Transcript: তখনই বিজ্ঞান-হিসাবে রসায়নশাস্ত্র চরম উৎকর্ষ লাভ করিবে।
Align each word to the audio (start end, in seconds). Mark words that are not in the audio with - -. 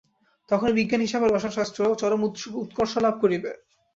তখনই 0.49 0.77
বিজ্ঞান-হিসাবে 0.79 1.25
রসায়নশাস্ত্র 1.27 1.81
চরম 2.01 2.21
উৎকর্ষ 2.61 2.93
লাভ 3.05 3.15
করিবে। 3.23 3.51